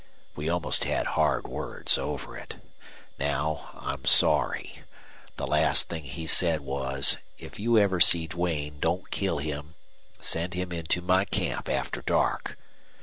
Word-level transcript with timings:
We 0.35 0.49
almost 0.49 0.85
had 0.85 1.05
hard 1.13 1.47
words 1.47 1.95
over 1.99 2.35
it. 2.35 2.55
Now 3.19 3.69
I'm 3.79 4.03
sorry. 4.05 4.81
The 5.35 5.45
last 5.45 5.89
thing 5.89 6.05
he 6.05 6.25
said 6.25 6.61
was: 6.61 7.19
'If 7.37 7.59
you 7.59 7.77
ever 7.77 7.99
see 7.99 8.25
Duane 8.25 8.79
don't 8.79 9.11
kill 9.11 9.37
him. 9.37 9.75
Send 10.19 10.55
him 10.55 10.71
into 10.71 11.03
my 11.03 11.23
camp 11.25 11.69
after 11.69 12.01
dark!' 12.01 12.57